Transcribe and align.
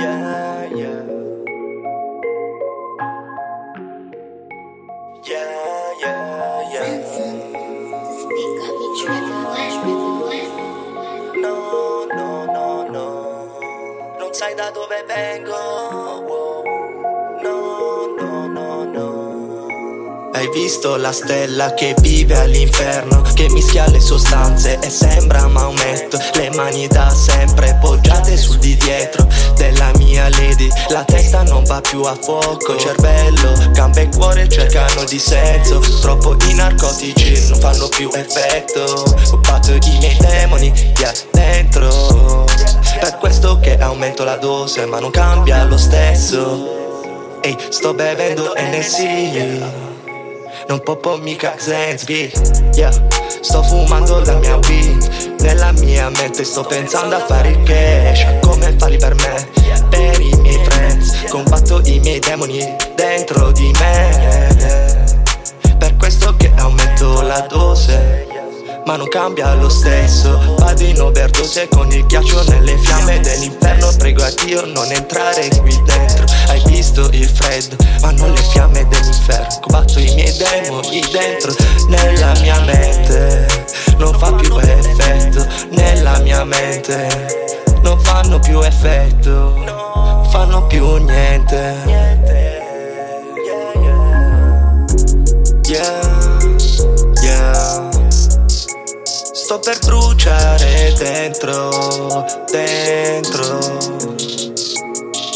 yeah, 0.00 0.68
yeah. 0.74 1.02
Yeah, 5.24 5.92
yeah, 6.00 6.72
yeah. 6.72 6.88
No, 11.36 12.06
no, 12.06 12.44
no, 12.46 12.88
no. 12.88 13.06
Non 14.18 14.32
sai 14.34 14.54
da 14.54 14.70
dove 14.70 15.04
vengo. 15.06 16.27
Hai 20.38 20.48
visto 20.50 20.94
la 20.94 21.10
stella 21.10 21.74
che 21.74 21.96
vive 21.98 22.38
all'inferno, 22.38 23.22
che 23.34 23.50
mischia 23.50 23.88
le 23.88 23.98
sostanze 23.98 24.78
e 24.78 24.88
sembra 24.88 25.48
Maometto. 25.48 26.16
Le 26.34 26.50
mani 26.54 26.86
da 26.86 27.10
sempre 27.10 27.76
poggiate 27.80 28.36
sul 28.36 28.58
di 28.58 28.76
dietro 28.76 29.26
della 29.56 29.90
mia 29.96 30.28
lady. 30.28 30.68
La 30.90 31.02
testa 31.02 31.42
non 31.42 31.64
va 31.64 31.80
più 31.80 32.04
a 32.04 32.14
fuoco, 32.14 32.76
cervello, 32.76 33.52
gambe 33.72 34.02
e 34.02 34.08
cuore 34.14 34.48
cercano 34.48 35.02
di 35.02 35.18
senso. 35.18 35.80
Troppo 36.00 36.36
i 36.46 36.54
narcotici 36.54 37.48
non 37.48 37.58
fanno 37.58 37.88
più 37.88 38.08
effetto. 38.14 38.82
Ho 38.82 39.40
fatto 39.42 39.72
i 39.72 39.98
miei 39.98 40.16
demoni 40.20 40.72
via 40.94 41.12
dentro. 41.32 42.46
Per 43.00 43.16
questo 43.18 43.58
che 43.58 43.76
aumento 43.76 44.22
la 44.22 44.36
dose, 44.36 44.86
ma 44.86 45.00
non 45.00 45.10
cambia 45.10 45.64
lo 45.64 45.76
stesso. 45.76 47.40
Ehi, 47.40 47.56
sto 47.70 47.92
bevendo 47.92 48.52
NC 48.56 49.87
Non 50.68 50.80
popo 50.80 51.16
mica 51.16 51.54
Zensby 51.56 52.30
Yeah, 52.74 52.92
sto 53.40 53.62
fumando 53.62 54.20
la 54.20 54.34
mia 54.34 54.58
weed. 54.68 55.36
Nella 55.40 55.72
mia 55.72 56.10
mente 56.10 56.44
sto 56.44 56.62
pensando 56.62 57.16
a 57.16 57.24
fare 57.24 57.48
il 57.48 57.62
cash. 57.62 58.26
Come 58.42 58.74
farli 58.76 58.98
per 58.98 59.14
me, 59.14 59.48
per 59.88 60.20
i 60.20 60.30
miei 60.42 60.62
friends. 60.64 61.24
Combatto 61.30 61.80
i 61.84 61.98
miei 62.00 62.18
demoni 62.18 62.76
dentro 62.94 63.50
di 63.52 63.70
me. 63.80 64.54
Per 65.78 65.96
questo 65.96 66.36
che 66.36 66.52
aumento 66.56 67.22
la 67.22 67.40
dose. 67.48 68.26
Ma 68.84 68.96
non 68.96 69.08
cambia 69.08 69.54
lo 69.54 69.70
stesso. 69.70 70.54
Vado 70.58 70.84
in 70.84 71.00
overdose 71.00 71.66
con 71.68 71.90
il 71.90 72.04
ghiaccio 72.04 72.44
nelle 72.50 72.76
fiamme 72.76 73.20
dell'inferno. 73.20 73.90
Prego 73.96 74.22
a 74.22 74.30
Dio 74.44 74.66
non 74.66 74.92
entrare 74.92 75.48
qui 75.60 75.82
dentro. 75.86 76.26
Hai 76.48 76.62
visto 76.66 77.08
il 77.12 77.26
freddo, 77.26 77.76
ma 78.02 78.10
non 78.10 78.32
le 78.32 78.42
fiamme 78.42 78.86
dell'inferno 78.86 79.57
Combatto 79.78 80.00
i 80.00 80.12
miei 80.14 80.36
demoni 80.36 81.00
dentro 81.12 81.54
Nella 81.86 82.32
mia 82.40 82.60
mente. 82.62 83.46
Non 83.98 84.12
fa 84.18 84.32
più 84.32 84.58
effetto 84.58 85.46
Nella 85.70 86.18
mia 86.18 86.42
mente. 86.42 87.62
Non 87.82 88.00
fanno 88.00 88.40
più 88.40 88.60
effetto 88.60 89.54
Fanno 90.30 90.66
più 90.66 90.96
niente. 90.96 92.26
Sto 99.32 99.60
per 99.60 99.78
bruciare 99.78 100.92
dentro, 100.98 102.26
dentro. 102.50 104.17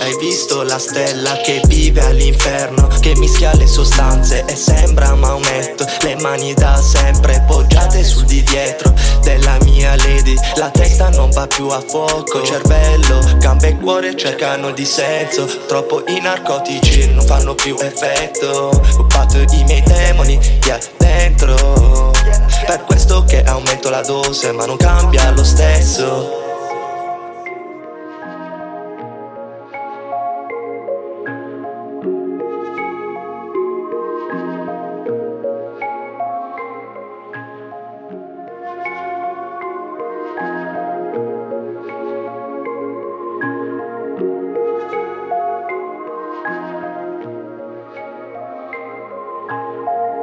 Hai 0.00 0.16
visto 0.20 0.62
la 0.62 0.78
stella 0.78 1.36
che 1.42 1.60
vive 1.66 2.00
all'inferno, 2.00 2.86
che 3.00 3.16
mischia 3.16 3.52
le 3.56 3.66
sostanze 3.66 4.44
e 4.46 4.54
sembra 4.54 5.14
Maometto. 5.14 5.84
Le 6.02 6.14
mani 6.16 6.54
da 6.54 6.76
sempre 6.80 7.44
poggiate 7.46 8.04
sul 8.04 8.24
di 8.24 8.42
dietro 8.44 8.94
della 9.22 9.58
mia 9.64 9.96
lady. 9.96 10.36
La 10.54 10.70
testa 10.70 11.08
non 11.10 11.30
va 11.30 11.46
più 11.48 11.68
a 11.68 11.80
fuoco, 11.80 12.42
cervello, 12.42 13.18
gambe 13.38 13.68
e 13.68 13.76
cuore 13.76 14.16
cercano 14.16 14.70
di 14.70 14.84
senso. 14.84 15.46
Troppo 15.66 16.04
i 16.06 16.20
narcotici 16.20 17.12
non 17.12 17.26
fanno 17.26 17.54
più 17.54 17.76
effetto. 17.80 18.70
Ho 18.98 19.06
fatto 19.08 19.38
i 19.38 19.64
miei 19.64 19.82
demoni 19.82 20.38
via 20.62 20.78
dentro. 20.96 22.12
Per 22.66 22.84
questo 22.84 23.24
che 23.24 23.42
aumento 23.42 23.90
la 23.90 24.02
dose, 24.02 24.52
ma 24.52 24.64
non 24.64 24.76
cambia 24.76 25.30
lo 25.30 25.42
stesso. 25.42 26.37